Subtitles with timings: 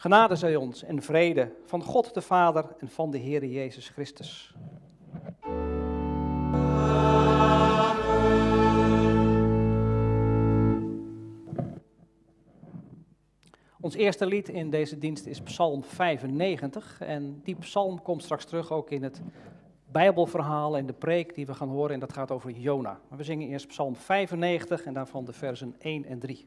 [0.00, 4.54] Genade zij ons en vrede van God de Vader en van de Heer Jezus Christus.
[13.80, 18.72] Ons eerste lied in deze dienst is Psalm 95 en die psalm komt straks terug
[18.72, 19.20] ook in het
[19.92, 23.00] Bijbelverhaal en de preek die we gaan horen en dat gaat over Jona.
[23.08, 26.46] Maar we zingen eerst Psalm 95 en daarvan de versen 1 en 3.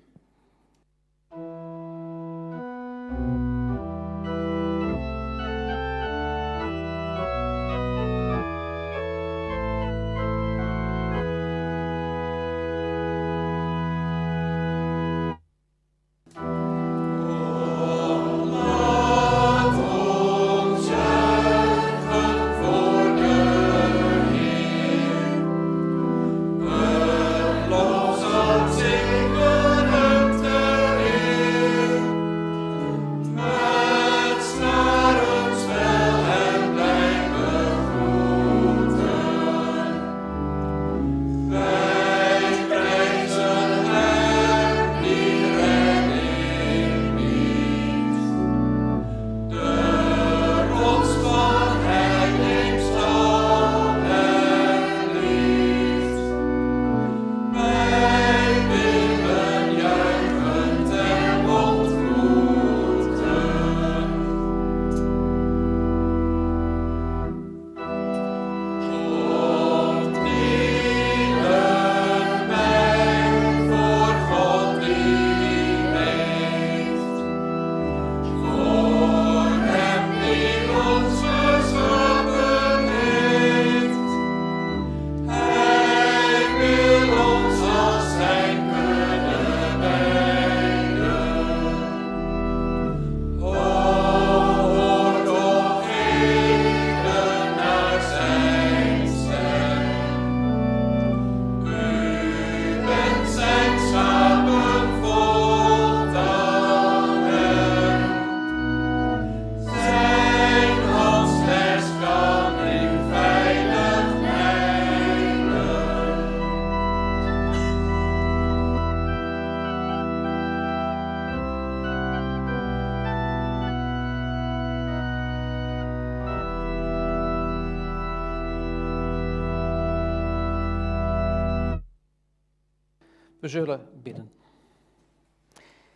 [133.42, 134.32] We zullen bidden.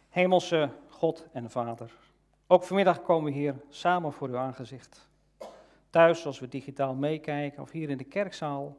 [0.09, 1.91] Hemelse God en Vader,
[2.47, 5.07] ook vanmiddag komen we hier samen voor uw aangezicht.
[5.89, 8.77] Thuis als we digitaal meekijken of hier in de kerkzaal.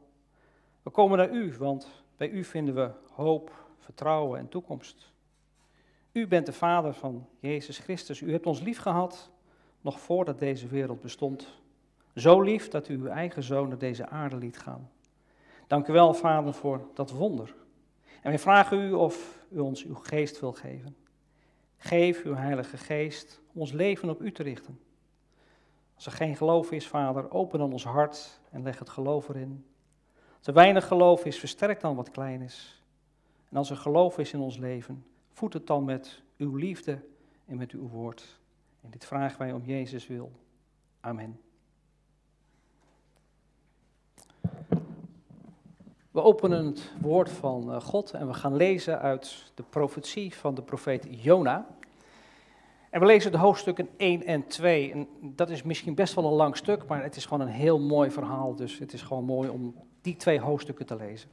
[0.81, 5.11] We komen naar u, want bij u vinden we hoop, vertrouwen en toekomst.
[6.11, 8.21] U bent de Vader van Jezus Christus.
[8.21, 9.29] U hebt ons lief gehad
[9.81, 11.47] nog voordat deze wereld bestond.
[12.15, 14.89] Zo lief dat u uw eigen zoon naar deze aarde liet gaan.
[15.67, 17.55] Dank u wel, Vader, voor dat wonder.
[18.21, 20.95] En wij vragen u of u ons uw geest wil geven.
[21.77, 24.79] Geef uw Heilige Geest ons leven op u te richten.
[25.95, 29.65] Als er geen geloof is, Vader, open dan ons hart en leg het geloof erin.
[30.37, 32.83] Als er weinig geloof is, versterk dan wat klein is.
[33.49, 36.99] En als er geloof is in ons leven, voed het dan met uw liefde
[37.45, 38.39] en met uw woord.
[38.81, 40.31] En dit vragen wij om Jezus wil.
[40.99, 41.46] Amen.
[46.17, 50.55] We openen het woord van eh, God en we gaan lezen uit de profetie van
[50.55, 51.67] de profeet Jona.
[52.89, 54.91] En we lezen de hoofdstukken 1 en 2.
[54.91, 57.79] En dat is misschien best wel een lang stuk, maar het is gewoon een heel
[57.79, 58.55] mooi verhaal.
[58.55, 61.29] Dus het is gewoon mooi om die twee hoofdstukken te lezen.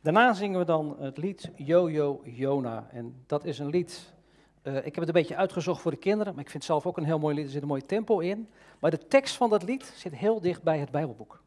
[0.00, 2.88] Daarna zingen we dan het lied Jojo Jona.
[2.92, 4.14] En dat is een lied,
[4.62, 6.86] uh, ik heb het een beetje uitgezocht voor de kinderen, maar ik vind het zelf
[6.86, 7.44] ook een heel mooi lied.
[7.44, 8.48] Er zit een mooi tempo in.
[8.78, 11.44] Maar de tekst van dat lied zit heel dicht bij het Bijbelboek.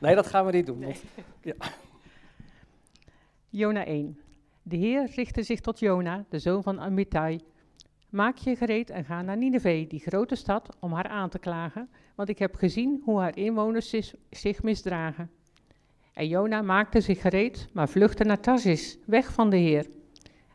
[0.00, 0.80] Nee, dat gaan we niet doen.
[0.80, 1.02] Want,
[1.42, 1.54] ja.
[3.48, 4.20] Jona 1.
[4.62, 7.40] De Heer richtte zich tot Jona, de zoon van Amittai.
[8.10, 11.88] Maak je gereed en ga naar Nineveh, die grote stad, om haar aan te klagen,
[12.14, 13.94] want ik heb gezien hoe haar inwoners
[14.30, 15.30] zich misdragen.
[16.12, 19.86] En Jona maakte zich gereed, maar vluchtte naar Tarsis, weg van de Heer.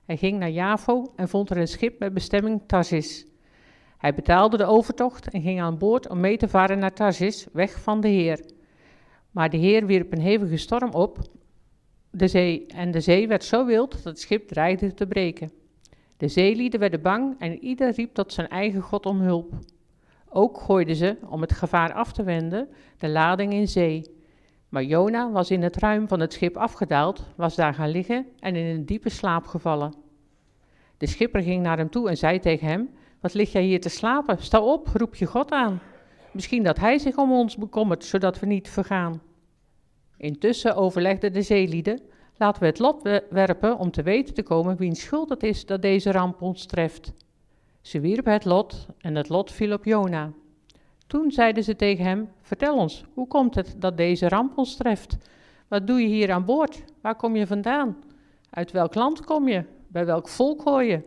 [0.06, 3.26] Hij ging naar Javo en vond er een schip met bestemming Tarsis.
[4.02, 7.82] Hij betaalde de overtocht en ging aan boord om mee te varen naar Tarsis, weg
[7.82, 8.46] van de Heer.
[9.32, 11.20] Maar de Heer wierp een hevige storm op
[12.12, 15.52] de zee en de zee werd zo wild dat het schip dreigde te breken.
[16.18, 19.54] De zeelieden werden bang en ieder riep tot zijn eigen God om hulp.
[20.30, 24.16] Ook gooiden ze, om het gevaar af te wenden, de lading in zee.
[24.70, 28.56] Maar Jona was in het ruim van het schip afgedaald, was daar gaan liggen en
[28.56, 29.94] in een diepe slaap gevallen.
[30.98, 32.90] De schipper ging naar hem toe en zei tegen hem:
[33.22, 34.44] Wat lig jij hier te slapen?
[34.44, 35.82] Sta op, roep je God aan.
[36.32, 39.22] Misschien dat hij zich om ons bekommert, zodat we niet vergaan.
[40.18, 42.02] Intussen overlegden de zeelieden:
[42.38, 45.82] Laten we het lot werpen om te weten te komen wiens schuld het is dat
[45.82, 47.14] deze ramp ons treft.
[47.82, 50.32] Ze wierpen het lot en het lot viel op Jona.
[51.08, 55.18] Toen zeiden ze tegen hem: Vertel ons, hoe komt het dat deze ramp ons treft?
[55.68, 56.84] Wat doe je hier aan boord?
[57.02, 57.98] Waar kom je vandaan?
[58.50, 59.64] Uit welk land kom je?
[59.88, 61.02] Bij welk volk hoor je?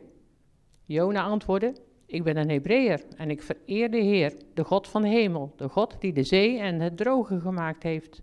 [0.85, 1.75] Jona antwoordde:
[2.07, 5.69] Ik ben een Hebreeër en ik vereer de Heer, de God van de hemel, de
[5.69, 8.23] God die de zee en het droge gemaakt heeft.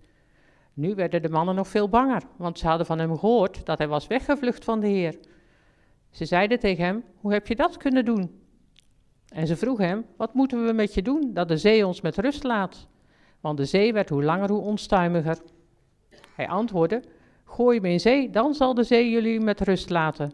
[0.73, 3.87] Nu werden de mannen nog veel banger, want ze hadden van hem gehoord dat hij
[3.87, 5.19] was weggevlucht van de Heer.
[6.09, 8.41] Ze zeiden tegen hem: Hoe heb je dat kunnen doen?
[9.27, 12.17] En ze vroegen hem: Wat moeten we met je doen dat de zee ons met
[12.17, 12.87] rust laat?
[13.39, 15.37] Want de zee werd hoe langer hoe onstuimiger.
[16.35, 17.03] Hij antwoordde:
[17.45, 20.31] Gooi me in zee, dan zal de zee jullie met rust laten.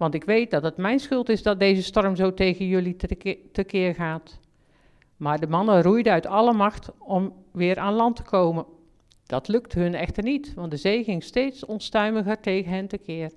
[0.00, 2.96] Want ik weet dat het mijn schuld is dat deze storm zo tegen jullie
[3.52, 4.38] tekeer gaat.
[5.16, 8.64] Maar de mannen roeiden uit alle macht om weer aan land te komen.
[9.26, 13.32] Dat lukte hun echter niet, want de zee ging steeds onstuimiger tegen hen tekeer.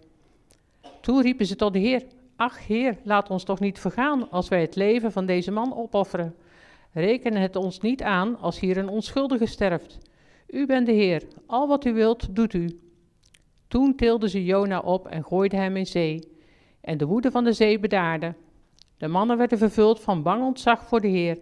[1.02, 2.04] Toen riepen ze tot de Heer:
[2.36, 6.36] Ach, Heer, laat ons toch niet vergaan als wij het leven van deze man opofferen.
[6.92, 9.98] Reken het ons niet aan als hier een onschuldige sterft.
[10.48, 12.80] U bent de Heer, al wat u wilt, doet u.
[13.68, 16.32] Toen tilden ze Jona op en gooiden hem in zee.
[16.84, 18.34] En de woede van de zee bedaarde.
[18.98, 21.40] De mannen werden vervuld van bang ontzag voor de Heer.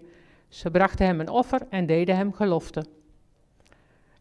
[0.47, 2.85] Ze brachten hem een offer en deden hem gelofte.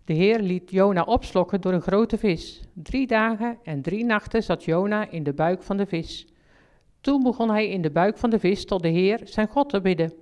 [0.05, 2.63] De Heer liet Jona opslokken door een grote vis.
[2.73, 6.27] Drie dagen en drie nachten zat Jona in de buik van de vis.
[7.01, 9.81] Toen begon hij in de buik van de vis tot de Heer, zijn God, te
[9.81, 10.13] bidden.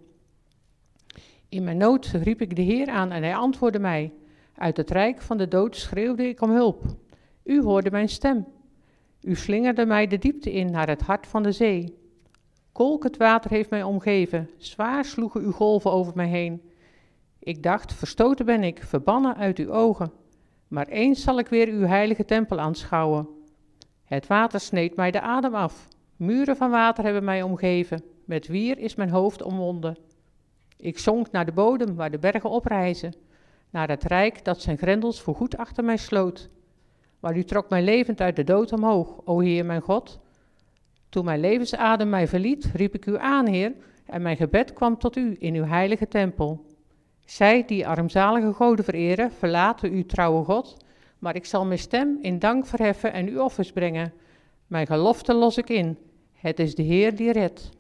[1.48, 4.12] In mijn nood riep ik de Heer aan en hij antwoordde mij.
[4.54, 6.82] Uit het rijk van de dood schreeuwde ik om hulp.
[7.44, 8.46] U hoorde mijn stem.
[9.22, 11.96] U slingerde mij de diepte in naar het hart van de zee.
[12.72, 16.62] Kolkend water heeft mij omgeven, zwaar sloegen uw golven over mij heen.
[17.38, 20.12] Ik dacht, verstoten ben ik, verbannen uit uw ogen.
[20.68, 23.28] Maar eens zal ik weer uw heilige tempel aanschouwen.
[24.04, 25.88] Het water sneed mij de adem af.
[26.16, 28.02] Muren van water hebben mij omgeven.
[28.24, 29.96] Met wier is mijn hoofd omwonden.
[30.76, 33.14] Ik zonk naar de bodem waar de bergen oprijzen.
[33.70, 36.50] Naar het rijk dat zijn grendels voorgoed achter mij sloot.
[37.20, 40.20] Maar u trok mij levend uit de dood omhoog, o Heer mijn God.
[41.08, 43.72] Toen mijn levensadem mij verliet, riep ik u aan, Heer,
[44.06, 46.66] en mijn gebed kwam tot u in uw heilige tempel.
[47.24, 50.76] Zij die armzalige goden vereren, verlaten uw trouwe God,
[51.18, 54.12] maar ik zal mijn stem in dank verheffen en uw offers brengen.
[54.66, 55.98] Mijn gelofte los ik in.
[56.32, 57.70] Het is de Heer die redt.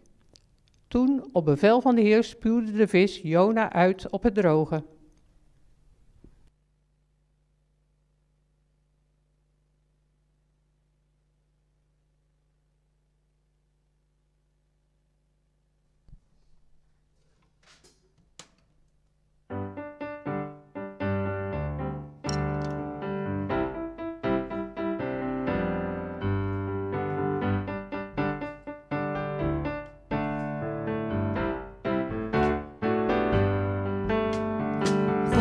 [0.88, 4.82] Toen, op bevel van de Heer, spuwde de vis Jona uit op het droge.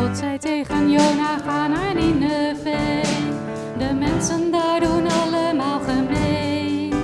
[0.08, 3.02] God zei tegen Jona, ga naar Nineveh.
[3.78, 6.94] De mensen daar doen allemaal gemeen.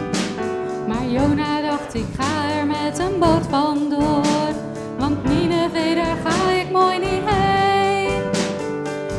[0.88, 4.52] Maar Jona dacht, ik ga er met een boot vandoor.
[4.98, 8.22] Want Nineveh, daar ga ik mooi niet heen.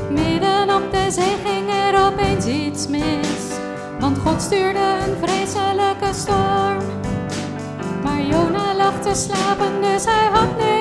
[0.09, 3.57] Midden op de zee ging er opeens iets mis.
[3.99, 6.77] Want God stuurde een vreselijke storm.
[8.03, 10.74] Maar Jona lag te slapen, dus hij had niks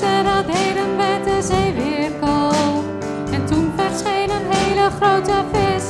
[0.00, 2.84] mensen dat deden met de zeewierkool.
[3.32, 5.84] En toen verscheen een hele grote vis.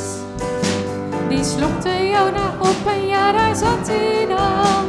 [1.28, 4.84] Die slokte Jona op en jaar daar zat hij dan.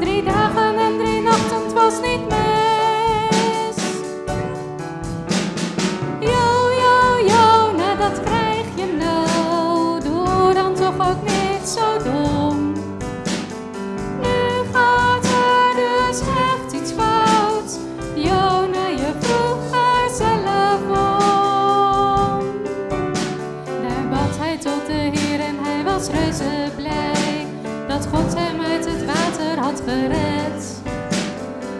[0.00, 2.31] Drie dagen en drie nachten, het was niet meer.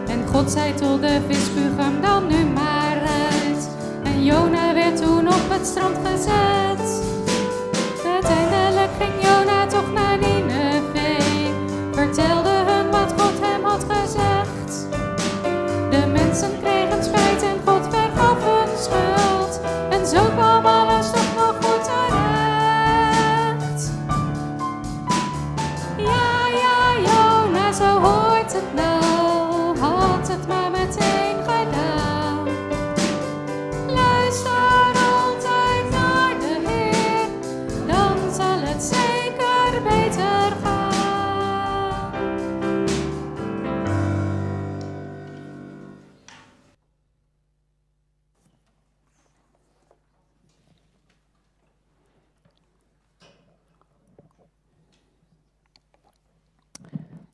[0.07, 3.69] En God zei tot de vis, spuug hem dan nu maar uit.
[4.03, 6.72] En Jona werd toen op het strand gezet.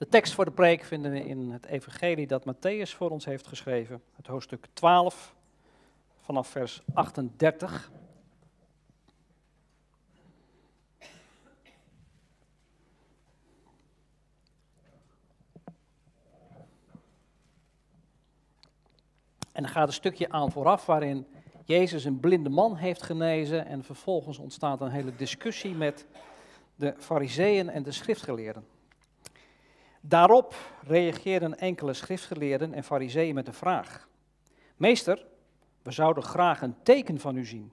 [0.08, 4.02] Tekst voor de preek vinden we in het evangelie dat Matthäus voor ons heeft geschreven.
[4.16, 5.34] Het hoofdstuk 12
[6.16, 7.90] vanaf vers 38.
[19.52, 21.26] En er gaat een stukje aan vooraf waarin
[21.64, 26.06] Jezus een blinde man heeft genezen en vervolgens ontstaat een hele discussie met
[26.74, 28.77] de fariseeën en de schriftgeleerden.
[30.00, 34.08] Daarop reageerden enkele schriftgeleerden en fariseeën met een vraag.
[34.76, 35.26] Meester,
[35.82, 37.72] we zouden graag een teken van u zien.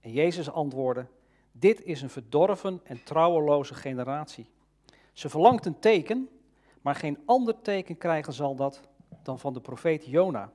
[0.00, 1.06] En Jezus antwoordde,
[1.52, 4.46] dit is een verdorven en trouweloze generatie.
[5.12, 6.28] Ze verlangt een teken,
[6.80, 8.80] maar geen ander teken krijgen zal dat
[9.22, 10.52] dan van de profeet Jona.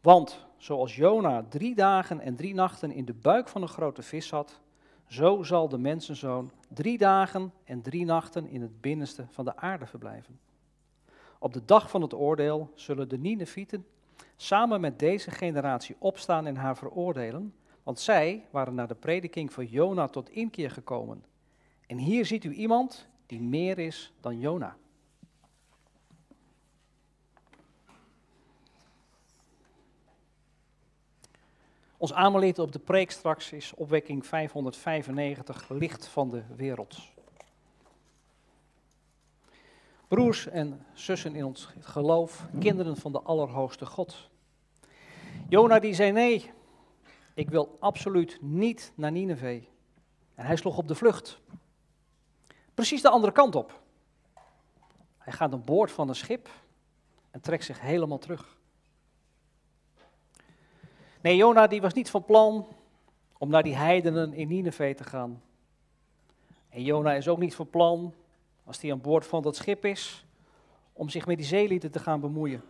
[0.00, 4.26] Want zoals Jona drie dagen en drie nachten in de buik van een grote vis
[4.26, 4.60] zat,
[5.10, 9.86] zo zal de mensenzoon drie dagen en drie nachten in het binnenste van de aarde
[9.86, 10.40] verblijven.
[11.38, 13.86] Op de dag van het oordeel zullen de Ninevieten
[14.36, 19.66] samen met deze generatie opstaan en haar veroordelen, want zij waren naar de prediking van
[19.66, 21.24] Jona tot inkeer gekomen.
[21.86, 24.76] En hier ziet u iemand die meer is dan Jona.
[32.00, 36.98] Ons aanbeleid op de preek straks is opwekking 595, licht van de wereld.
[40.08, 44.28] Broers en zussen in ons geloof, kinderen van de Allerhoogste God.
[45.48, 46.50] Jona die zei nee,
[47.34, 49.62] ik wil absoluut niet naar Nineveh.
[50.34, 51.40] En hij sloeg op de vlucht.
[52.74, 53.82] Precies de andere kant op.
[55.18, 56.48] Hij gaat aan boord van een schip
[57.30, 58.58] en trekt zich helemaal terug.
[61.20, 62.66] Nee, Jona die was niet van plan
[63.38, 65.42] om naar die heidenen in Nineveh te gaan.
[66.68, 68.14] En Jona is ook niet van plan,
[68.64, 70.24] als hij aan boord van dat schip is,
[70.92, 72.62] om zich met die zeelieden te gaan bemoeien.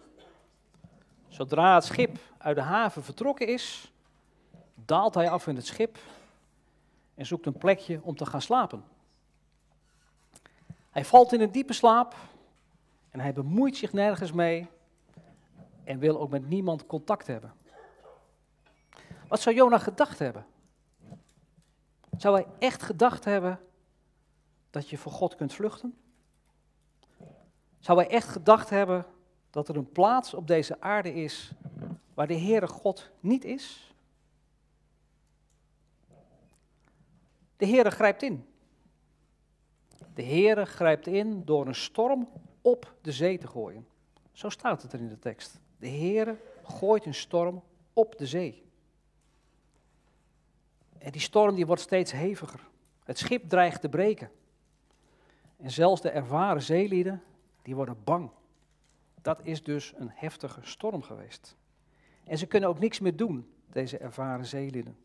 [1.29, 3.93] Zodra het schip uit de haven vertrokken is,
[4.75, 5.99] daalt hij af in het schip
[7.15, 8.85] en zoekt een plekje om te gaan slapen.
[10.91, 12.15] Hij valt in een diepe slaap
[13.11, 14.67] en hij bemoeit zich nergens mee
[15.85, 17.53] en wil ook met niemand contact hebben.
[19.31, 20.47] Wat zou Jona gedacht hebben?
[22.17, 23.61] Zou hij echt gedacht hebben
[24.71, 25.99] dat je voor God kunt vluchten?
[27.79, 29.07] Zou hij echt gedacht hebben
[29.51, 31.53] dat er een plaats op deze aarde is
[32.15, 33.95] waar de Heere God niet is?
[37.57, 38.47] De Heere grijpt in.
[40.15, 42.29] De Heere grijpt in door een storm
[42.61, 43.87] op de zee te gooien.
[44.33, 45.61] Zo staat het er in de tekst.
[45.79, 48.69] De Heere gooit een storm op de zee.
[51.01, 52.69] En die storm die wordt steeds heviger.
[53.05, 54.31] Het schip dreigt te breken.
[55.57, 57.23] En zelfs de ervaren zeelieden,
[57.63, 58.31] die worden bang.
[59.23, 61.57] Dat is dus een heftige storm geweest.
[62.25, 64.97] En ze kunnen ook niks meer doen, deze ervaren zeelieden.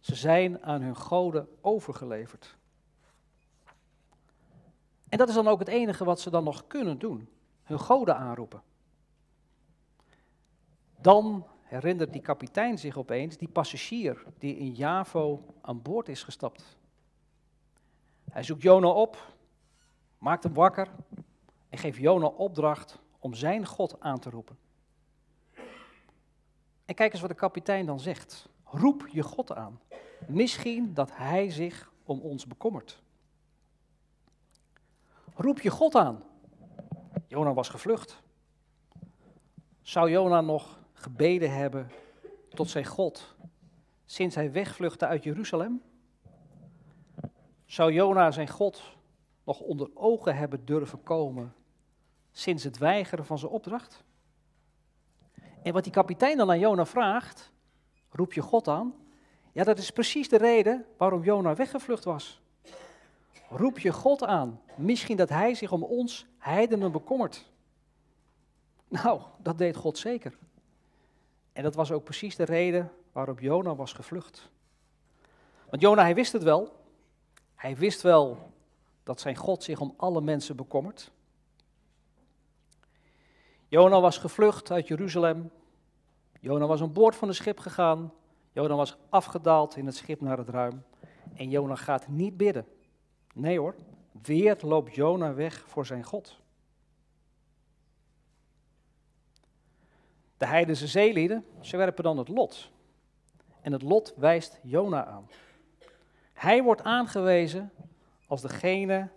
[0.00, 2.56] Ze zijn aan hun goden overgeleverd.
[5.08, 7.28] En dat is dan ook het enige wat ze dan nog kunnen doen.
[7.62, 8.62] Hun goden aanroepen.
[11.00, 16.78] Dan herinnert die kapitein zich opeens die passagier die in Javo aan boord is gestapt.
[18.30, 19.34] Hij zoekt Jona op,
[20.18, 20.88] maakt hem wakker
[21.68, 24.58] en geeft Jona opdracht om zijn God aan te roepen.
[26.84, 28.48] En kijk eens wat de kapitein dan zegt.
[28.64, 29.80] Roep je God aan.
[30.26, 33.02] Misschien dat hij zich om ons bekommert.
[35.34, 36.22] Roep je God aan.
[37.26, 38.22] Jona was gevlucht.
[39.82, 41.90] Zou Jona nog gebeden hebben
[42.48, 43.34] tot zijn God
[44.04, 45.82] sinds hij wegvluchtte uit Jeruzalem?
[47.64, 48.82] Zou Jona zijn God
[49.44, 51.54] nog onder ogen hebben durven komen
[52.30, 54.04] sinds het weigeren van zijn opdracht?
[55.62, 57.52] En wat die kapitein dan aan Jona vraagt,
[58.10, 58.94] roep je God aan?
[59.52, 62.40] Ja, dat is precies de reden waarom Jona weggevlucht was.
[63.48, 67.50] Roep je God aan, misschien dat hij zich om ons heidenen bekommert.
[68.88, 70.38] Nou, dat deed God zeker.
[71.52, 74.50] En dat was ook precies de reden waarop Jona was gevlucht.
[75.70, 76.76] Want Jona, hij wist het wel.
[77.54, 78.52] Hij wist wel
[79.02, 81.10] dat zijn God zich om alle mensen bekommert.
[83.68, 85.50] Jona was gevlucht uit Jeruzalem.
[86.40, 88.12] Jona was aan boord van het schip gegaan.
[88.52, 90.84] Jona was afgedaald in het schip naar het ruim.
[91.34, 92.66] En Jona gaat niet bidden.
[93.34, 93.74] Nee hoor,
[94.22, 96.39] weer loopt Jona weg voor zijn God.
[100.40, 102.70] De heidense zeelieden, ze werpen dan het lot.
[103.60, 105.28] En het lot wijst Jona aan.
[106.32, 107.72] Hij wordt aangewezen
[108.26, 109.08] als degene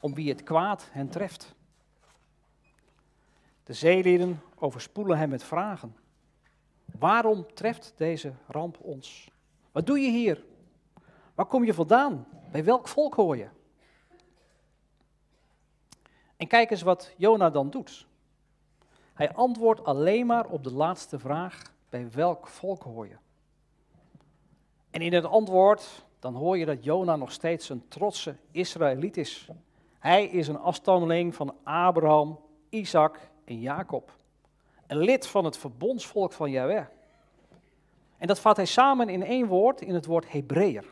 [0.00, 1.54] om wie het kwaad hen treft.
[3.64, 5.96] De zeelieden overspoelen hem met vragen.
[6.98, 9.30] Waarom treft deze ramp ons?
[9.72, 10.44] Wat doe je hier?
[11.34, 12.26] Waar kom je vandaan?
[12.50, 13.48] Bij welk volk hoor je?
[16.36, 18.07] En kijk eens wat Jona dan doet.
[19.18, 23.16] Hij antwoordt alleen maar op de laatste vraag: bij welk volk hoor je?
[24.90, 29.48] En in het antwoord dan hoor je dat Jona nog steeds een trotse Israëliet is.
[29.98, 34.12] Hij is een afstammeling van Abraham, Isaac en Jacob.
[34.86, 36.84] Een lid van het verbondsvolk van Yahweh.
[38.18, 40.84] En dat vat hij samen in één woord, in het woord Hebreeër.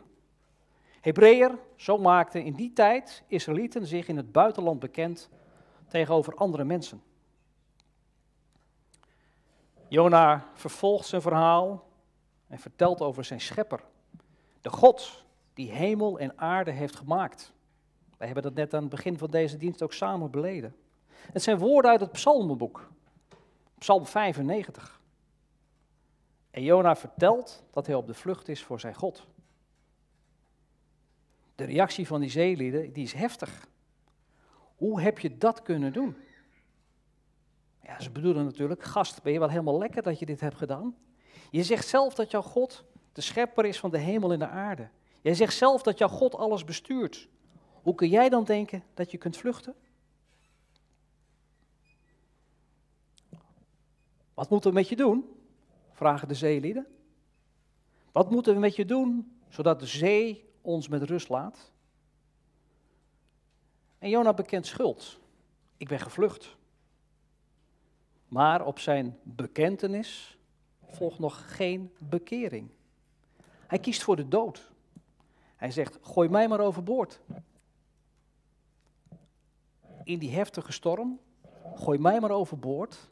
[1.01, 5.29] Hebreeër, zo maakten in die tijd Israëlieten zich in het buitenland bekend
[5.89, 7.03] tegenover andere mensen.
[9.89, 11.89] Jona vervolgt zijn verhaal
[12.47, 13.85] en vertelt over zijn schepper,
[14.61, 17.53] de God die hemel en aarde heeft gemaakt.
[18.17, 20.77] Wij hebben dat net aan het begin van deze dienst ook samen beleden.
[21.33, 22.91] Het zijn woorden uit het Psalmenboek,
[23.79, 25.01] Psalm 95.
[26.51, 29.27] En Jona vertelt dat hij op de vlucht is voor zijn God.
[31.55, 33.69] De reactie van die zeelieden die is heftig.
[34.77, 36.17] Hoe heb je dat kunnen doen?
[37.87, 40.97] Ja, ze bedoelen natuurlijk, gast, ben je wel helemaal lekker dat je dit hebt gedaan?
[41.51, 44.89] Je zegt zelf dat jouw God de schepper is van de hemel en de aarde.
[45.21, 47.29] Jij zegt zelf dat jouw God alles bestuurt.
[47.83, 49.75] Hoe kun jij dan denken dat je kunt vluchten?
[54.35, 55.31] Wat moeten we met je doen?
[55.93, 56.87] vragen de zeelieden.
[58.13, 61.73] Wat moeten we met je doen zodat de zee ons met rust laat?
[63.99, 65.19] En Jona bekent schuld.
[65.77, 66.56] Ik ben gevlucht.
[68.29, 70.39] Maar op zijn bekentenis
[70.87, 72.71] volgt nog geen bekering.
[73.67, 74.73] Hij kiest voor de dood.
[75.57, 77.21] Hij zegt: Gooi mij maar overboord.
[80.05, 81.21] In die heftige storm,
[81.75, 83.09] gooi mij maar overboord.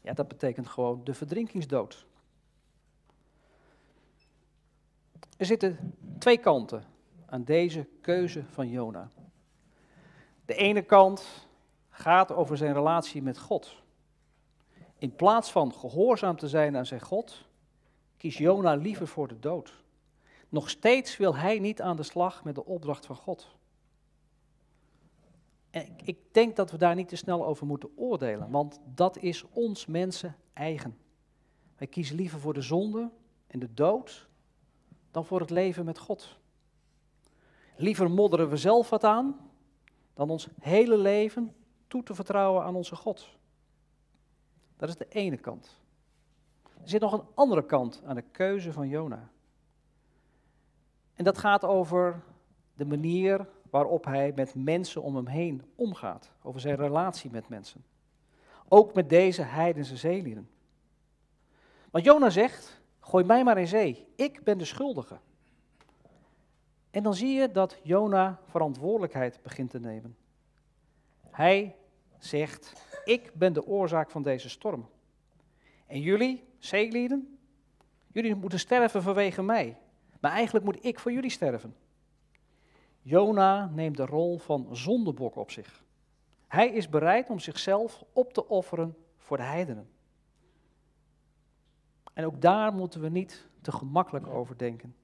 [0.00, 2.06] Ja, dat betekent gewoon de verdrinkingsdood.
[5.36, 6.84] Er zitten twee kanten
[7.26, 9.10] aan deze keuze van Jona.
[10.44, 11.48] De ene kant
[11.90, 13.79] gaat over zijn relatie met God.
[15.00, 17.44] In plaats van gehoorzaam te zijn aan zijn God,
[18.16, 19.82] kiest Jona liever voor de dood.
[20.48, 23.48] Nog steeds wil hij niet aan de slag met de opdracht van God.
[25.70, 29.44] En ik denk dat we daar niet te snel over moeten oordelen, want dat is
[29.50, 30.98] ons mensen eigen.
[31.76, 33.10] Wij kiezen liever voor de zonde
[33.46, 34.28] en de dood
[35.10, 36.38] dan voor het leven met God.
[37.76, 39.50] Liever modderen we zelf wat aan
[40.14, 41.54] dan ons hele leven
[41.86, 43.38] toe te vertrouwen aan onze God.
[44.80, 45.78] Dat is de ene kant.
[46.62, 49.30] Er zit nog een andere kant aan de keuze van Jona.
[51.14, 52.22] En dat gaat over
[52.74, 56.30] de manier waarop hij met mensen om hem heen omgaat.
[56.42, 57.84] Over zijn relatie met mensen.
[58.68, 60.50] Ook met deze heidense zeelieden.
[61.90, 65.18] Want Jona zegt, gooi mij maar in zee, ik ben de schuldige.
[66.90, 70.16] En dan zie je dat Jona verantwoordelijkheid begint te nemen.
[71.30, 71.76] Hij
[72.18, 74.88] zegt, ik ben de oorzaak van deze storm.
[75.86, 77.38] En jullie, zeelieden,
[78.12, 79.78] jullie moeten sterven vanwege mij.
[80.20, 81.74] Maar eigenlijk moet ik voor jullie sterven.
[83.02, 85.84] Jona neemt de rol van zondebok op zich.
[86.46, 89.88] Hij is bereid om zichzelf op te offeren voor de heidenen.
[92.12, 94.94] En ook daar moeten we niet te gemakkelijk over denken.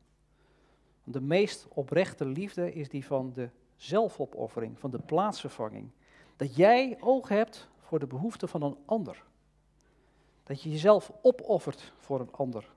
[1.04, 5.90] De meest oprechte liefde is die van de zelfopoffering, van de plaatsvervanging.
[6.36, 9.24] Dat jij oog hebt voor de behoeften van een ander.
[10.42, 12.68] Dat je jezelf opoffert voor een ander.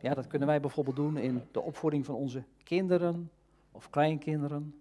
[0.00, 3.30] Ja, dat kunnen wij bijvoorbeeld doen in de opvoeding van onze kinderen,
[3.72, 4.74] of kleinkinderen,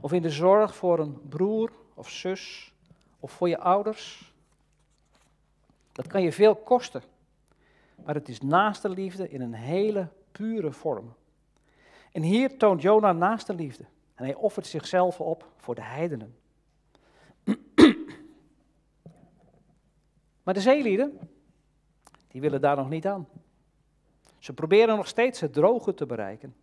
[0.00, 2.72] of in de zorg voor een broer of zus,
[3.20, 4.32] of voor je ouders.
[5.92, 7.02] Dat kan je veel kosten,
[8.04, 11.12] maar het is naaste liefde in een hele pure vorm.
[12.12, 16.36] En hier toont Jona naaste liefde en hij offert zichzelf op voor de heidenen.
[20.46, 21.18] Maar de zeelieden,
[22.28, 23.28] die willen daar nog niet aan.
[24.38, 26.56] Ze proberen nog steeds het droge te bereiken.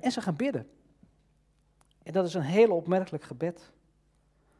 [0.00, 0.70] En ze gaan bidden.
[2.02, 3.72] En dat is een heel opmerkelijk gebed.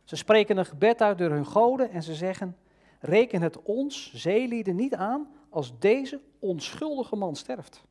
[0.05, 2.57] Ze spreken een gebed uit door hun goden en ze zeggen:
[3.01, 7.85] Reken het ons, zeelieden, niet aan als deze onschuldige man sterft.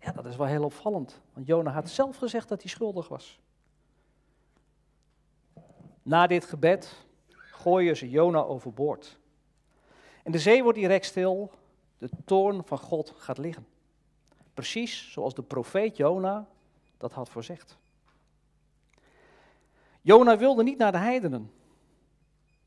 [0.00, 3.40] Ja, dat is wel heel opvallend, want Jona had zelf gezegd dat hij schuldig was.
[6.02, 7.05] Na dit gebed
[7.66, 9.18] gooien ze Jona overboord.
[10.22, 11.50] En de zee wordt direct stil,
[11.98, 13.66] de toorn van God gaat liggen.
[14.54, 16.48] Precies zoals de profeet Jona
[16.96, 17.78] dat had voorzegd.
[20.00, 21.50] Jona wilde niet naar de heidenen.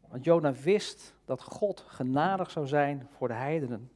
[0.08, 3.92] Want Jona wist dat God genadig zou zijn voor de heidenen.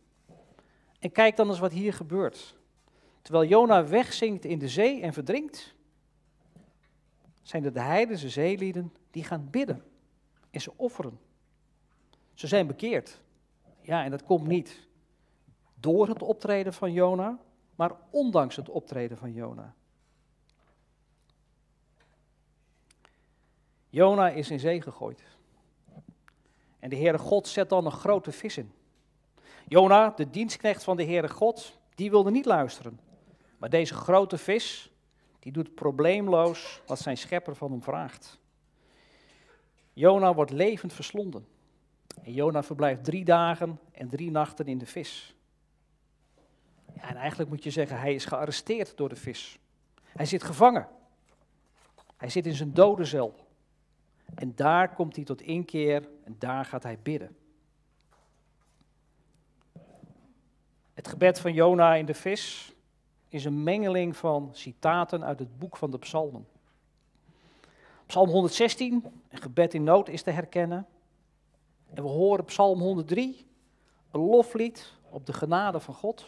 [0.99, 2.55] En kijk dan eens wat hier gebeurt.
[3.21, 5.75] Terwijl Jona wegzinkt in de zee en verdrinkt,
[7.41, 9.91] zijn er de heidense zeelieden die gaan bidden
[10.53, 11.19] en ze offeren.
[12.33, 13.21] Ze zijn bekeerd.
[13.81, 14.87] Ja, en dat komt niet
[15.73, 17.39] door het optreden van Jona,
[17.75, 19.73] maar ondanks het optreden van Jona.
[23.89, 25.23] Jona is in zee gegooid.
[26.79, 28.71] En de Heere God zet dan een grote vis in.
[29.67, 32.99] Jona, de dienstknecht van de Heere God, die wilde niet luisteren.
[33.57, 34.91] Maar deze grote vis,
[35.39, 38.41] die doet probleemloos wat zijn schepper van hem vraagt.
[39.93, 41.47] Jona wordt levend verslonden.
[42.23, 45.35] En Jona verblijft drie dagen en drie nachten in de vis.
[46.95, 49.59] Ja, en eigenlijk moet je zeggen, hij is gearresteerd door de vis.
[50.03, 50.87] Hij zit gevangen.
[52.17, 53.35] Hij zit in zijn dodencel.
[54.35, 57.35] En daar komt hij tot inkeer en daar gaat hij bidden.
[60.93, 62.73] Het gebed van Jona in de vis
[63.29, 66.47] is een mengeling van citaten uit het boek van de Psalmen.
[68.13, 70.87] Psalm 116, een gebed in nood, is te herkennen.
[71.93, 73.45] En we horen Psalm 103,
[74.11, 76.25] een loflied op de genade van God.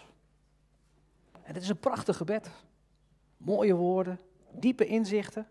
[1.31, 2.49] En het is een prachtig gebed.
[3.37, 4.19] Mooie woorden,
[4.51, 5.47] diepe inzichten,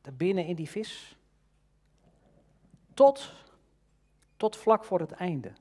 [0.00, 1.16] daarbinnen in die vis.
[2.94, 3.32] Tot,
[4.36, 5.52] tot vlak voor het einde,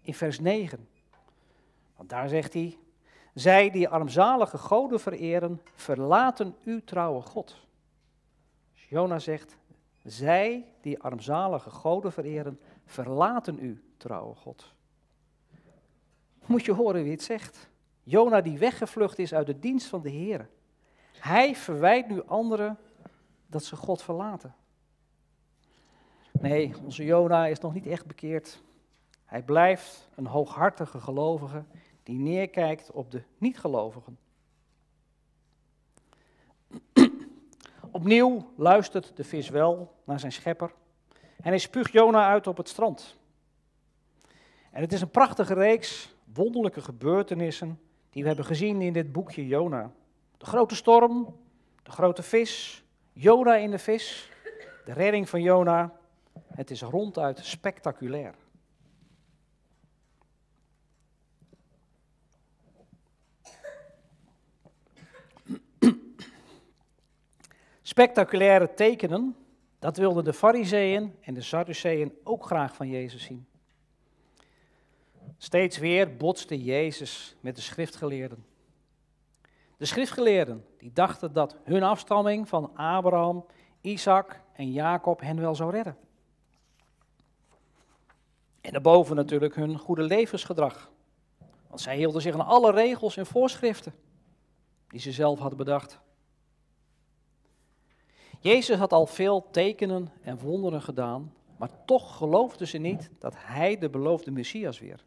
[0.00, 0.88] in vers 9.
[1.96, 2.78] Want daar zegt hij,
[3.34, 7.62] zij die armzalige goden vereren, verlaten uw trouwe God.
[8.88, 9.56] Jona zegt,
[10.02, 14.72] zij die armzalige goden vereren, verlaten u, trouwe God.
[16.46, 17.68] Moet je horen wie het zegt.
[18.02, 20.48] Jona die weggevlucht is uit de dienst van de Heer.
[21.18, 22.78] Hij verwijt nu anderen
[23.46, 24.54] dat ze God verlaten.
[26.32, 28.62] Nee, onze Jona is nog niet echt bekeerd.
[29.24, 31.64] Hij blijft een hooghartige gelovige
[32.02, 34.18] die neerkijkt op de niet-gelovigen.
[37.94, 40.72] Opnieuw luistert de vis wel naar zijn schepper
[41.36, 43.16] en hij spuugt Jona uit op het strand.
[44.70, 47.80] En het is een prachtige reeks wonderlijke gebeurtenissen
[48.10, 49.90] die we hebben gezien in dit boekje Jona.
[50.36, 51.36] De grote storm,
[51.82, 54.30] de grote vis, Jona in de vis,
[54.84, 55.92] de redding van Jona.
[56.54, 58.34] Het is ronduit spectaculair.
[67.86, 69.36] Spectaculaire tekenen,
[69.78, 73.46] dat wilden de Fariseeën en de Sadduceeën ook graag van Jezus zien.
[75.36, 78.44] Steeds weer botste Jezus met de schriftgeleerden.
[79.76, 83.46] De schriftgeleerden die dachten dat hun afstamming van Abraham,
[83.80, 85.96] Isaac en Jacob hen wel zou redden.
[88.60, 90.90] En daarboven natuurlijk hun goede levensgedrag.
[91.68, 93.94] Want zij hielden zich aan alle regels en voorschriften
[94.88, 96.02] die ze zelf hadden bedacht.
[98.44, 103.78] Jezus had al veel tekenen en wonderen gedaan, maar toch geloofden ze niet dat hij
[103.78, 105.04] de beloofde Messias weer.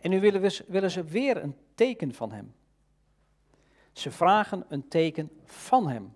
[0.00, 2.54] En nu willen, we, willen ze weer een teken van hem.
[3.92, 6.14] Ze vragen een teken van hem.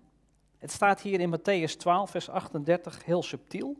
[0.57, 3.75] Het staat hier in Matthäus 12, vers 38 heel subtiel.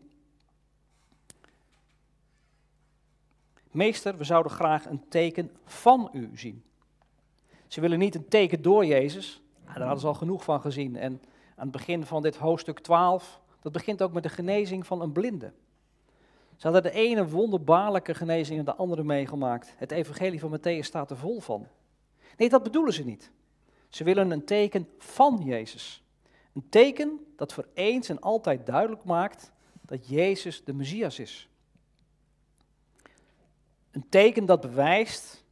[3.70, 6.64] Meester, we zouden graag een teken van u zien.
[7.68, 9.42] Ze willen niet een teken door Jezus.
[9.66, 10.96] daar hadden ze al genoeg van gezien.
[10.96, 11.22] En
[11.62, 15.12] aan het begin van dit hoofdstuk 12, dat begint ook met de genezing van een
[15.12, 15.52] blinde.
[16.56, 19.74] Ze hadden de ene wonderbaarlijke genezing en de andere meegemaakt.
[19.78, 21.68] Het evangelie van Matthäus staat er vol van.
[22.38, 23.32] Nee, dat bedoelen ze niet.
[23.90, 26.04] Ze willen een teken van Jezus.
[26.54, 31.50] Een teken dat voor eens en altijd duidelijk maakt dat Jezus de Messias is.
[33.92, 35.44] Een teken dat bewijst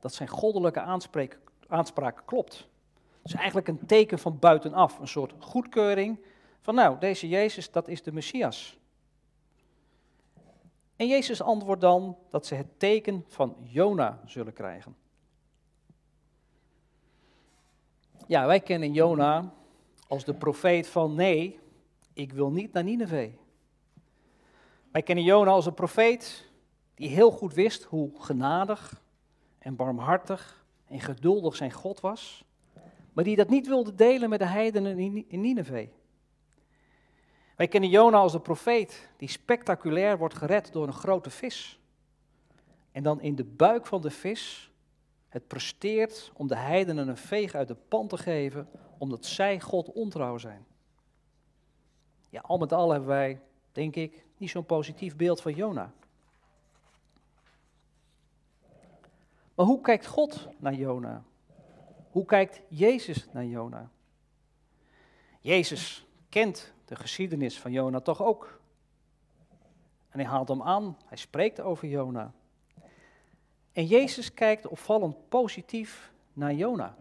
[0.00, 2.68] dat zijn goddelijke aanspraak, aanspraak klopt.
[3.26, 6.18] Is eigenlijk een teken van buitenaf, een soort goedkeuring
[6.60, 8.78] van nou, deze Jezus, dat is de Messias.
[10.96, 14.96] En Jezus antwoordt dan dat ze het teken van Jona zullen krijgen.
[18.26, 19.52] Ja, wij kennen Jona
[20.08, 21.58] als de profeet van nee,
[22.12, 23.32] ik wil niet naar Nineveh.
[24.92, 26.50] Wij kennen Jona als een profeet
[26.94, 29.02] die heel goed wist hoe genadig
[29.58, 32.45] en barmhartig en geduldig zijn God was,
[33.16, 34.98] maar die dat niet wilde delen met de heidenen
[35.28, 35.88] in Nineveh.
[37.56, 41.80] Wij kennen Jona als de profeet die spectaculair wordt gered door een grote vis.
[42.92, 44.72] En dan in de buik van de vis
[45.28, 49.92] het presteert om de heidenen een veeg uit de pan te geven, omdat zij God
[49.92, 50.66] ontrouw zijn.
[52.30, 53.40] Ja, al met al hebben wij,
[53.72, 55.92] denk ik, niet zo'n positief beeld van Jona.
[59.54, 61.24] Maar hoe kijkt God naar Jona?
[62.16, 63.90] Hoe kijkt Jezus naar Jona?
[65.40, 68.60] Jezus kent de geschiedenis van Jona toch ook.
[70.08, 72.32] En hij haalt hem aan, hij spreekt over Jona.
[73.72, 76.96] En Jezus kijkt opvallend positief naar Jona.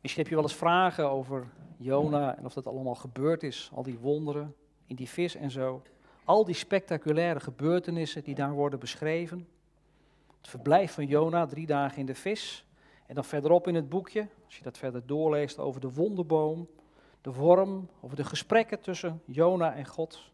[0.00, 3.82] Misschien heb je wel eens vragen over Jona en of dat allemaal gebeurd is, al
[3.82, 4.54] die wonderen
[4.86, 5.82] in die vis en zo.
[6.24, 9.48] Al die spectaculaire gebeurtenissen die daar worden beschreven.
[10.46, 12.64] Het verblijf van Jona, drie dagen in de vis.
[13.06, 16.68] En dan verderop in het boekje, als je dat verder doorleest over de wonderboom,
[17.20, 20.30] de worm, over de gesprekken tussen Jona en God.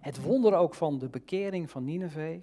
[0.00, 2.40] Het wonder ook van de bekering van Nineveh.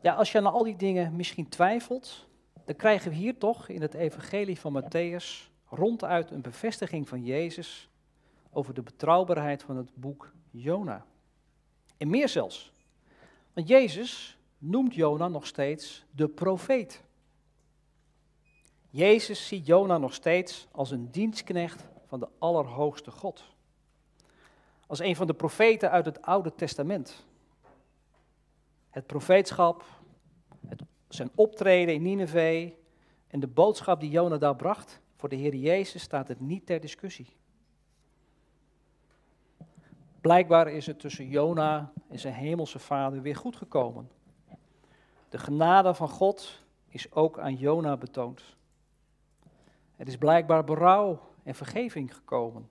[0.00, 2.28] Ja, als je aan al die dingen misschien twijfelt,
[2.64, 7.88] dan krijgen we hier toch in het evangelie van Matthäus ronduit een bevestiging van Jezus
[8.50, 11.04] over de betrouwbaarheid van het boek Jona.
[11.96, 12.72] En meer zelfs.
[13.52, 17.04] Want Jezus noemt Jona nog steeds de profeet.
[18.90, 23.44] Jezus ziet Jona nog steeds als een dienstknecht van de Allerhoogste God.
[24.86, 27.26] Als een van de profeten uit het Oude Testament.
[28.90, 29.84] Het profeetschap,
[30.66, 32.72] het, zijn optreden in Nineveh
[33.26, 36.80] en de boodschap die Jona daar bracht, voor de Heer Jezus staat het niet ter
[36.80, 37.36] discussie.
[40.20, 44.10] Blijkbaar is het tussen Jona en zijn hemelse vader weer goed gekomen.
[45.36, 48.42] De genade van God is ook aan Jona betoond.
[49.96, 52.68] Er is blijkbaar berouw en vergeving gekomen.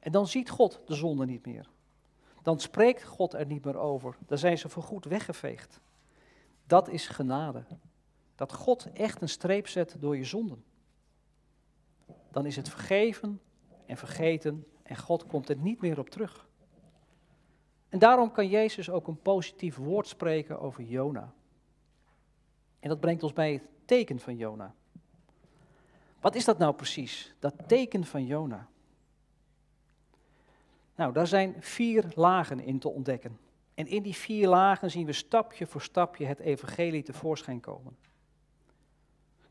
[0.00, 1.68] En dan ziet God de zonde niet meer.
[2.42, 4.16] Dan spreekt God er niet meer over.
[4.26, 5.80] Dan zijn ze voorgoed weggeveegd.
[6.66, 7.64] Dat is genade.
[8.34, 10.64] Dat God echt een streep zet door je zonden.
[12.30, 13.40] Dan is het vergeven
[13.86, 16.48] en vergeten en God komt er niet meer op terug.
[17.88, 21.32] En daarom kan Jezus ook een positief woord spreken over Jona.
[22.80, 24.74] En dat brengt ons bij het teken van Jona.
[26.20, 28.68] Wat is dat nou precies, dat teken van Jona?
[30.94, 33.38] Nou, daar zijn vier lagen in te ontdekken.
[33.74, 37.96] En in die vier lagen zien we stapje voor stapje het evangelie tevoorschijn komen.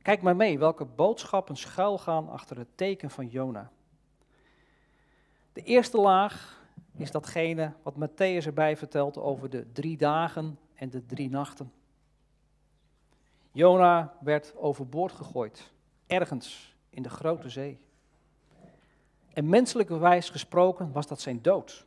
[0.01, 3.71] Kijk maar mee welke boodschappen schuilgaan achter het teken van Jona.
[5.53, 6.63] De eerste laag
[6.97, 11.71] is datgene wat Matthäus erbij vertelt over de drie dagen en de drie nachten.
[13.51, 15.71] Jona werd overboord gegooid
[16.07, 17.79] ergens in de grote zee.
[19.33, 21.85] En menselijke wijs gesproken was dat zijn dood.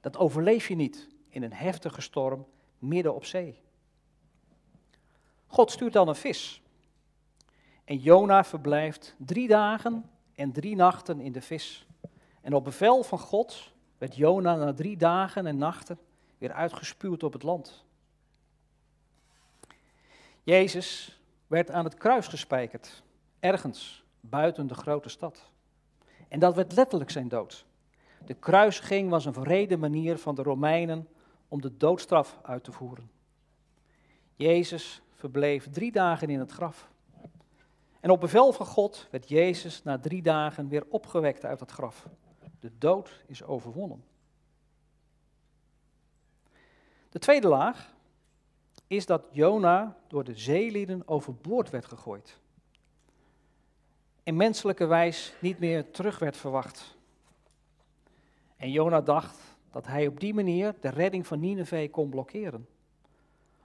[0.00, 2.46] Dat overleef je niet in een heftige storm
[2.78, 3.60] midden op zee.
[5.46, 6.62] God stuurt dan een vis.
[7.84, 11.86] En Jona verblijft drie dagen en drie nachten in de vis.
[12.40, 15.98] En op bevel van God werd Jona na drie dagen en nachten
[16.38, 17.84] weer uitgespuwd op het land.
[20.46, 23.02] Jezus werd aan het kruis gespijkerd
[23.40, 25.50] ergens buiten de grote stad.
[26.28, 27.66] En dat werd letterlijk zijn dood.
[28.26, 31.08] De kruisging was een verreden manier van de Romeinen
[31.48, 33.10] om de doodstraf uit te voeren.
[34.34, 36.88] Jezus verbleef drie dagen in het graf.
[38.00, 42.08] En op bevel van God werd Jezus na drie dagen weer opgewekt uit het graf.
[42.60, 44.04] De dood is overwonnen.
[47.08, 47.94] De tweede laag
[48.86, 52.40] is dat Jona door de zeelieden overboord werd gegooid
[54.26, 56.96] in menselijke wijs niet meer terug werd verwacht.
[58.56, 59.38] En Jona dacht
[59.70, 62.68] dat hij op die manier de redding van Nineveh kon blokkeren.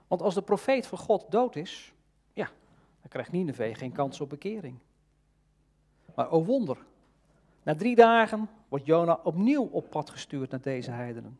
[0.06, 1.92] Want als de profeet van God dood is,
[2.32, 2.44] ja,
[3.00, 4.78] dan krijgt Nineveh geen kans op bekering.
[6.14, 6.78] Maar o wonder,
[7.62, 11.38] na drie dagen wordt Jona opnieuw op pad gestuurd naar deze heidenen.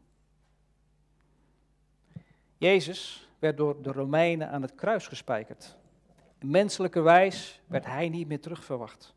[2.58, 5.76] Jezus werd door de Romeinen aan het kruis gespijkerd.
[6.38, 9.14] In menselijke wijs werd hij niet meer terugverwacht.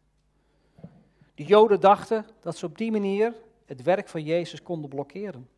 [1.36, 3.34] De Joden dachten dat ze op die manier
[3.66, 5.50] het werk van Jezus konden blokkeren.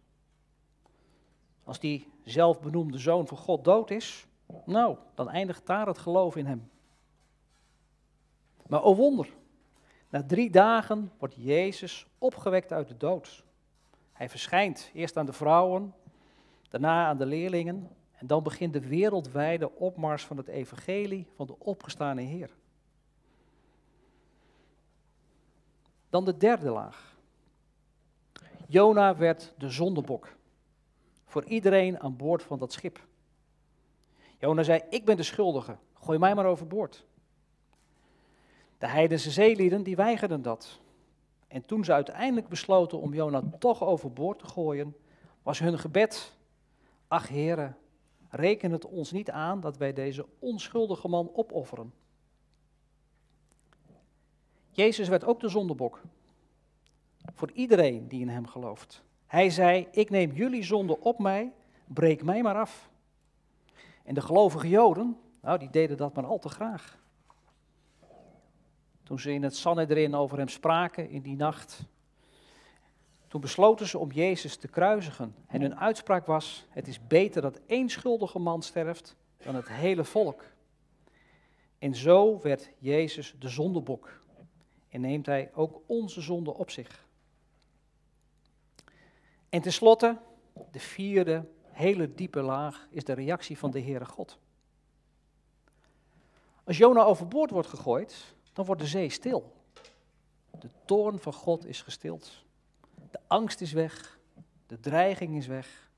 [1.64, 4.28] Als die zelfbenoemde zoon van God dood is,
[4.66, 6.70] nou, dan eindigt daar het geloof in hem.
[8.68, 9.30] Maar o wonder,
[10.10, 13.44] na drie dagen wordt Jezus opgewekt uit de dood.
[14.12, 15.94] Hij verschijnt eerst aan de vrouwen,
[16.70, 21.60] daarna aan de leerlingen en dan begint de wereldwijde opmars van het evangelie van de
[21.60, 22.50] opgestane Heer.
[26.10, 27.16] Dan de derde laag.
[28.68, 30.36] Jona werd de zondebok
[31.26, 33.06] voor iedereen aan boord van dat schip.
[34.40, 37.06] Jona zei, ik ben de schuldige, gooi mij maar overboord.
[38.78, 40.80] De heidense zeelieden die weigerden dat.
[41.48, 44.96] En toen ze uiteindelijk besloten om Jona toch overboord te gooien,
[45.44, 46.34] was hun gebed,
[47.08, 47.78] ach heren,
[48.30, 51.94] reken het ons niet aan dat wij deze onschuldige man opofferen.
[54.70, 56.02] Jezus werd ook de zondebok
[57.34, 59.04] voor iedereen die in hem gelooft.
[59.26, 61.54] Hij zei, ik neem jullie zonde op mij,
[61.86, 62.90] breek mij maar af.
[64.04, 66.98] En de gelovige Joden, nou, die deden dat maar al te graag.
[69.04, 71.86] Toen ze in het Sanhedrin over hem spraken in die nacht,
[73.28, 75.36] toen besloten ze om Jezus te kruisigen.
[75.48, 80.04] En hun uitspraak was, het is beter dat één schuldige man sterft dan het hele
[80.04, 80.44] volk.
[81.80, 84.22] En zo werd Jezus de zondebok.
[84.90, 87.06] En neemt hij ook onze zonde op zich.
[89.50, 90.18] En tenslotte,
[90.72, 94.38] de vierde hele diepe laag is de reactie van de Heere God.
[96.64, 99.54] Als Jona overboord wordt gegooid, dan wordt de zee stil.
[100.60, 102.46] De toorn van God is gestild.
[103.18, 104.20] De angst is weg.
[104.68, 105.90] De dreiging is weg.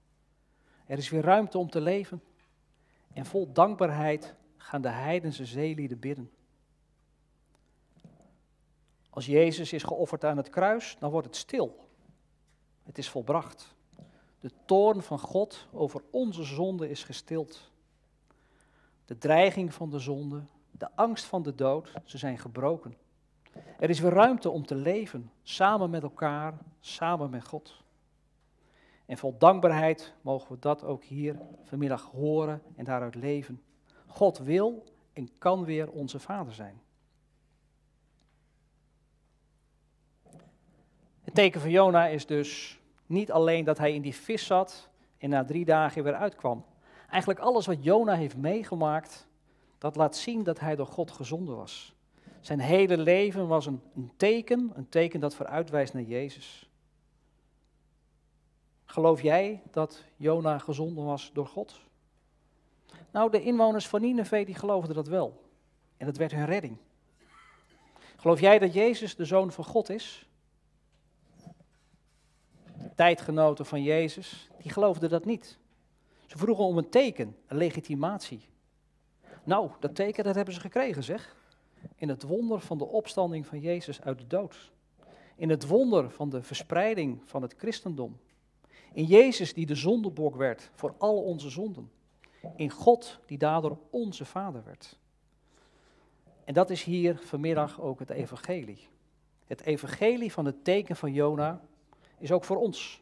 [0.85, 2.23] Er is weer ruimte om te leven.
[3.13, 6.31] En vol dankbaarheid gaan de heidense zeelieden bidden.
[9.09, 11.89] Als Jezus is geofferd aan het kruis, dan wordt het stil.
[12.83, 13.75] Het is volbracht.
[14.39, 17.71] De toorn van God over onze zonde is gestild.
[19.05, 22.95] De dreiging van de zonde, de angst van de dood, ze zijn gebroken.
[23.79, 27.83] Er is weer ruimte om te leven, samen met elkaar, samen met God.
[29.05, 33.63] En vol dankbaarheid mogen we dat ook hier vanmiddag horen en daaruit leven.
[34.07, 36.81] God wil en kan weer onze Vader zijn.
[41.21, 45.29] Het teken van Jona is dus niet alleen dat hij in die vis zat en
[45.29, 46.65] na drie dagen weer uitkwam.
[47.09, 49.27] Eigenlijk alles wat Jona heeft meegemaakt,
[49.77, 51.95] dat laat zien dat hij door God gezonden was.
[52.41, 53.81] Zijn hele leven was een,
[54.17, 56.69] teken, een teken dat vooruitwijst naar Jezus.
[58.85, 61.79] Geloof jij dat Jona gezonden was door God?
[63.11, 65.43] Nou, de inwoners van Nineveh die geloofden dat wel.
[65.97, 66.77] En dat werd hun redding.
[68.15, 70.29] Geloof jij dat Jezus de Zoon van God is?
[72.95, 75.57] Tijdgenoten van Jezus, die geloofden dat niet.
[76.25, 78.49] Ze vroegen om een teken, een legitimatie.
[79.43, 81.35] Nou, dat teken dat hebben ze gekregen, zeg.
[81.95, 84.71] In het wonder van de opstanding van Jezus uit de dood.
[85.35, 88.19] In het wonder van de verspreiding van het christendom.
[88.93, 91.91] In Jezus die de zondebok werd voor al onze zonden.
[92.55, 94.97] In God die daardoor onze Vader werd.
[96.43, 98.87] En dat is hier vanmiddag ook het evangelie.
[99.47, 101.61] Het evangelie van het teken van Jona
[102.17, 103.01] is ook voor ons.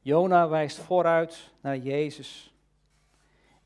[0.00, 2.54] Jona wijst vooruit naar Jezus.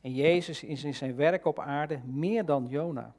[0.05, 3.15] En Jezus is in zijn werk op aarde meer dan Jona.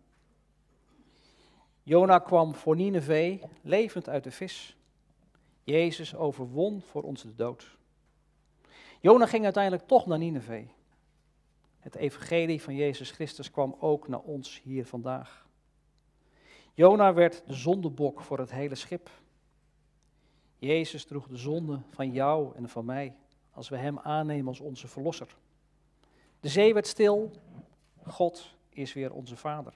[1.84, 4.78] Jona kwam voor Nineveh levend uit de vis.
[5.64, 7.78] Jezus overwon voor ons de dood.
[9.00, 10.68] Jona ging uiteindelijk toch naar Nineveh.
[11.80, 15.48] Het evangelie van Jezus Christus kwam ook naar ons hier vandaag.
[16.74, 19.10] Jona werd de zondebok voor het hele schip.
[20.58, 23.16] Jezus droeg de zonde van jou en van mij,
[23.52, 25.36] als we Hem aannemen als onze Verlosser.
[26.46, 27.32] De zee werd stil,
[28.04, 29.74] God is weer onze Vader.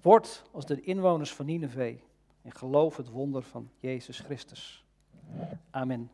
[0.00, 1.96] Word als de inwoners van Nineveh
[2.42, 4.84] en geloof het wonder van Jezus Christus.
[5.70, 6.10] Amen.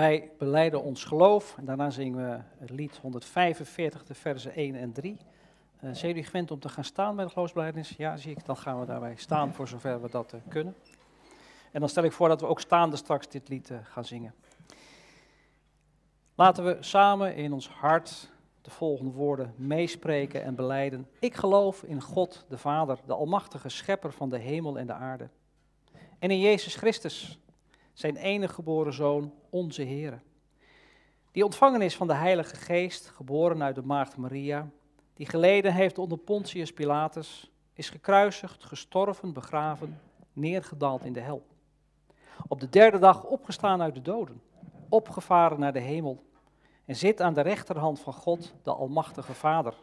[0.00, 4.92] Wij beleiden ons geloof en daarna zingen we het lied 145, de versen 1 en
[4.92, 5.12] 3.
[5.12, 5.18] Uh,
[5.80, 7.94] zijn jullie gewend om te gaan staan bij de geloofsbelijdenis?
[7.96, 8.44] Ja, zie ik.
[8.44, 10.74] Dan gaan we daarbij staan voor zover we dat uh, kunnen.
[11.72, 14.34] En dan stel ik voor dat we ook staande straks dit lied uh, gaan zingen.
[16.34, 18.30] Laten we samen in ons hart
[18.62, 21.08] de volgende woorden meespreken en beleiden.
[21.18, 25.28] Ik geloof in God, de Vader, de Almachtige Schepper van de hemel en de aarde.
[26.18, 27.40] En in Jezus Christus,
[28.00, 30.22] zijn enige geboren Zoon, onze Heer.
[31.32, 34.70] Die ontvangen is van de Heilige Geest, geboren uit de Maagd Maria,
[35.14, 40.00] die geleden heeft onder Pontius Pilatus, is gekruisigd, gestorven, begraven,
[40.32, 41.46] neergedaald in de hel.
[42.48, 44.42] Op de derde dag opgestaan uit de doden,
[44.88, 46.22] opgevaren naar de hemel
[46.84, 49.74] en zit aan de rechterhand van God, de Almachtige Vader.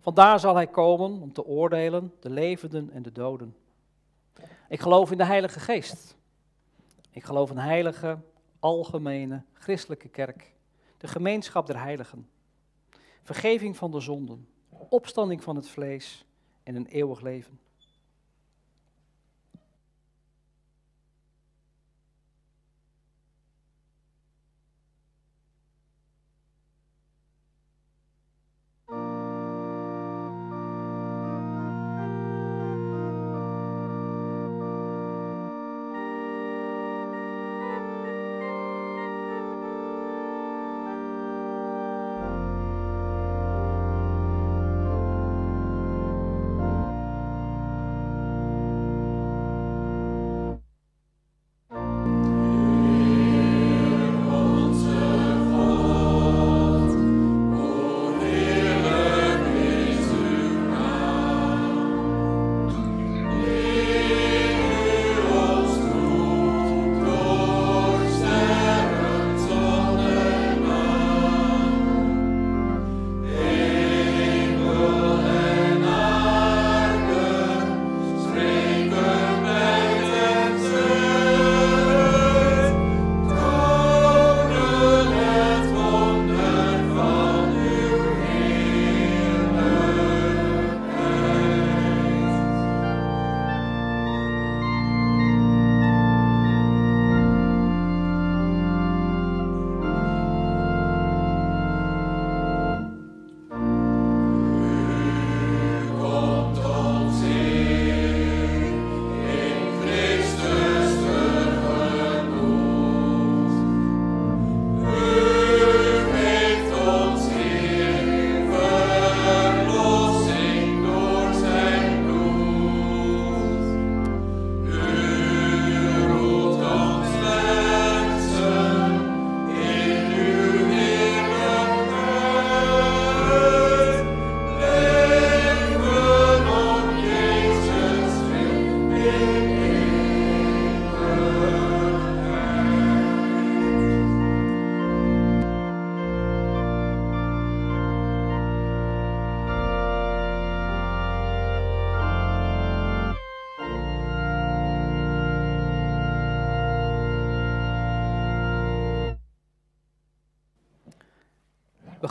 [0.00, 3.56] Vandaar zal hij komen om te oordelen de levenden en de doden.
[4.68, 6.16] Ik geloof in de Heilige Geest.
[7.10, 8.18] Ik geloof in een heilige,
[8.58, 10.52] algemene, christelijke kerk,
[10.98, 12.28] de gemeenschap der heiligen,
[13.22, 14.48] vergeving van de zonden,
[14.88, 16.26] opstanding van het vlees
[16.62, 17.58] en een eeuwig leven.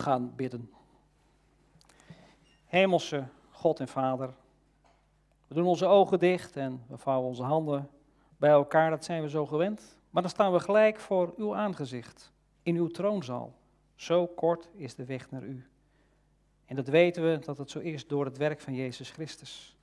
[0.03, 0.71] Gaan bidden.
[2.65, 4.33] Hemelse God en Vader,
[5.47, 7.89] we doen onze ogen dicht en we vouwen onze handen
[8.37, 9.97] bij elkaar, dat zijn we zo gewend.
[10.09, 12.31] Maar dan staan we gelijk voor uw aangezicht,
[12.63, 13.53] in uw troonzaal.
[13.95, 15.67] Zo kort is de weg naar u.
[16.65, 19.77] En dat weten we dat het zo is door het werk van Jezus Christus.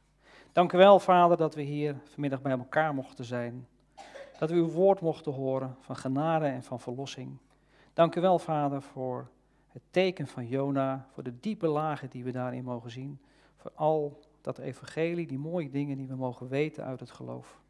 [0.52, 3.68] Dank u wel, Vader, dat we hier vanmiddag bij elkaar mochten zijn.
[4.38, 7.36] Dat we uw woord mochten horen van genade en van verlossing.
[7.92, 9.30] Dank u wel, Vader, voor
[9.72, 13.20] het teken van Jona, voor de diepe lagen die we daarin mogen zien,
[13.56, 17.60] voor al dat evangelie, die mooie dingen die we mogen weten uit het geloof.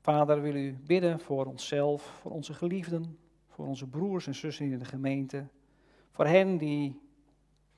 [0.00, 4.78] Vader, wil u bidden voor onszelf, voor onze geliefden, voor onze broers en zussen in
[4.78, 5.46] de gemeente,
[6.10, 7.00] voor hen die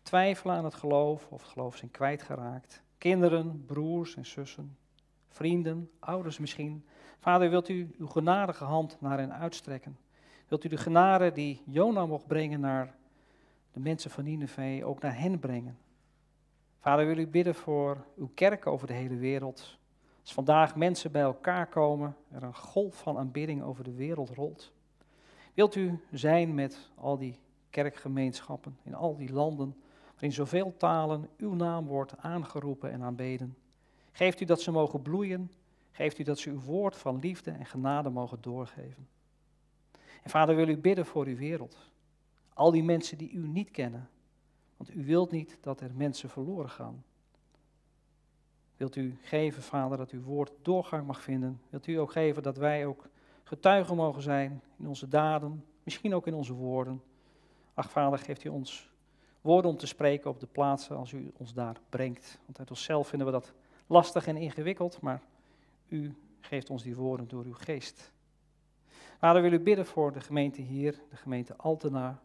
[0.03, 4.77] twijfelen aan het geloof of het geloof zijn kwijtgeraakt, kinderen, broers en zussen,
[5.29, 6.85] vrienden, ouders misschien.
[7.19, 9.97] Vader, wilt u uw genadige hand naar hen uitstrekken?
[10.49, 12.95] Wilt u de genade die Jona mocht brengen naar
[13.73, 15.79] de mensen van Nineveh ook naar hen brengen?
[16.79, 19.79] Vader, wil u bidden voor uw kerk over de hele wereld.
[20.21, 24.73] Als vandaag mensen bij elkaar komen, er een golf van aanbidding over de wereld rolt.
[25.55, 27.39] Wilt u zijn met al die
[27.71, 29.77] kerkgemeenschappen in al die landen,
[30.13, 33.57] waarin zoveel talen uw naam wordt aangeroepen en aanbeden.
[34.13, 35.51] Geeft u dat ze mogen bloeien.
[35.91, 39.09] geeft u dat ze uw woord van liefde en genade mogen doorgeven.
[40.23, 41.77] En vader, wil u bidden voor uw wereld.
[42.55, 44.09] Al die mensen die u niet kennen.
[44.77, 47.05] Want u wilt niet dat er mensen verloren gaan.
[48.77, 51.61] Wilt u geven, vader, dat uw woord doorgang mag vinden?
[51.71, 53.09] Wilt u ook geven dat wij ook
[53.45, 57.03] getuigen mogen zijn in onze daden, misschien ook in onze woorden?
[57.75, 58.91] Ach, vader, geeft u ons
[59.41, 62.39] woorden om te spreken op de plaatsen als u ons daar brengt.
[62.45, 63.53] Want uit onszelf vinden we dat
[63.87, 65.23] lastig en ingewikkeld, maar
[65.89, 68.13] u geeft ons die woorden door uw geest.
[69.19, 72.21] Vader, wil u bidden voor de gemeente hier, de gemeente Altena.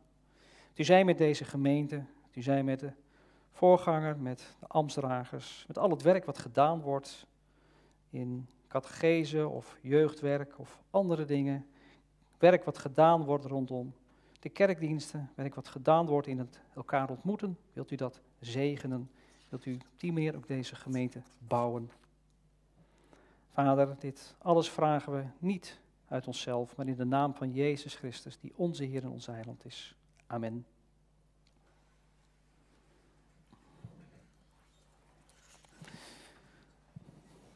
[0.76, 2.92] U zij met deze gemeente, u zij met de
[3.52, 7.28] voorganger, met de ambtsdragers, met al het werk wat gedaan wordt
[8.10, 11.66] in catechese of jeugdwerk of andere dingen.
[12.38, 13.94] Werk wat gedaan wordt rondom
[14.40, 17.58] de kerkdiensten, werk wat gedaan wordt in het elkaar ontmoeten.
[17.74, 19.12] Wilt u dat zegenen?
[19.50, 21.92] Wilt u op die ook deze gemeente bouwen?
[23.54, 25.82] Vader, dit alles vragen we niet
[26.14, 29.66] uit onszelf, maar in de naam van Jezus Christus, die onze Heer en onze Heiland
[29.66, 29.96] is.
[30.28, 30.66] Amen.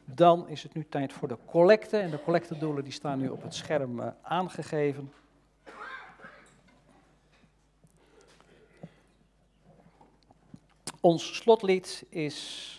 [0.04, 1.96] Dan is het nu tijd voor de collecte.
[1.96, 5.12] En de collectedoelen die staan nu op het scherm uh, aangegeven.
[11.00, 12.72] Ons slotlied is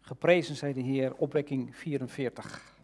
[0.00, 2.77] Geprezen zij de Heer, opwekking 44.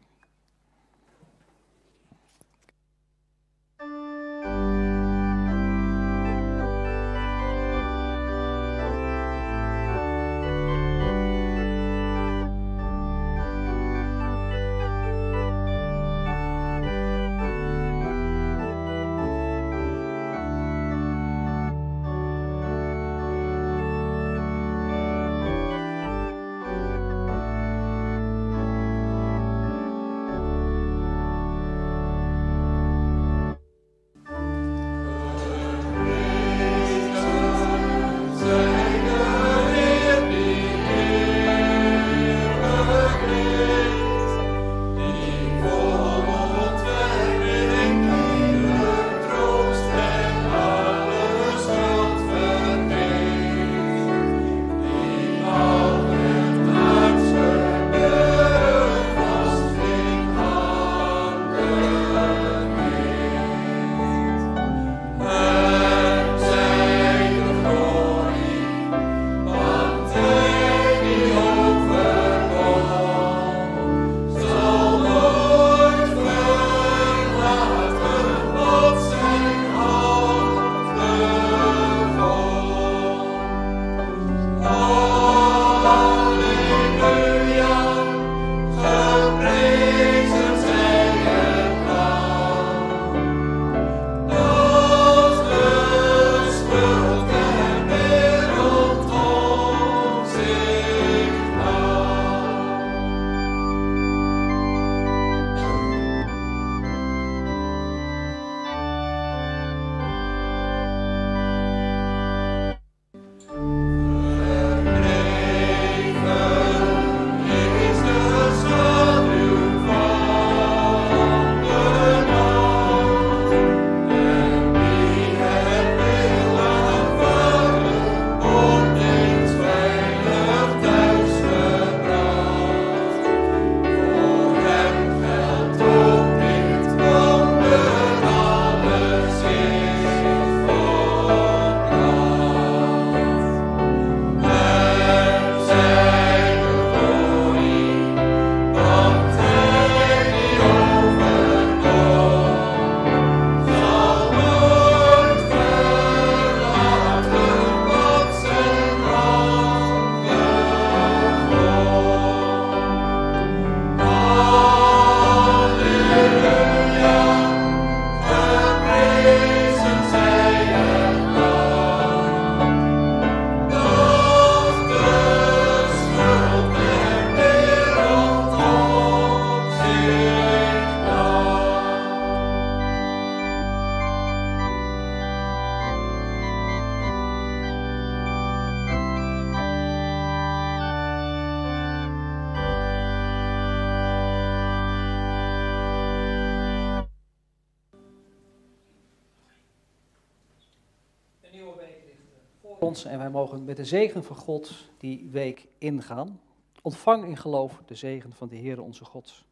[203.62, 206.40] Met de zegen van God die week ingaan.
[206.82, 209.44] Ontvang in geloof de zegen van de Heer onze God.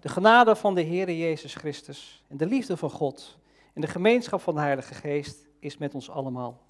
[0.00, 3.38] De genade van de Heer Jezus Christus en de liefde van God
[3.72, 6.60] en de gemeenschap van de Heilige Geest is met ons allemaal.